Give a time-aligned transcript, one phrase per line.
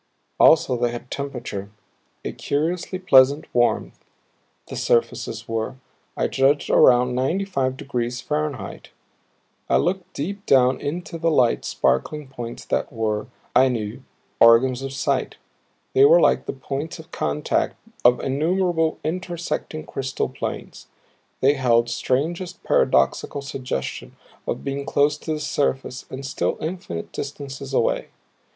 [0.39, 1.69] Also they had temperature,
[2.25, 4.03] a curiously pleasant warmth
[4.67, 5.75] the surfaces were,
[6.17, 8.89] I judged, around ninety five degrees Fahrenheit.
[9.69, 14.01] I looked deep down into the little sparkling points that were, I knew,
[14.39, 15.35] organs of sight;
[15.93, 20.87] they were like the points of contact of innumerable intersecting crystal planes.
[21.41, 24.15] They held strangest paradoxical suggestion
[24.47, 28.07] of being close to the surface and still infinite distances away.